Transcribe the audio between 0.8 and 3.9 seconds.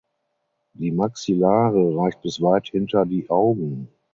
Maxillare reicht bis weit hinter die Augen.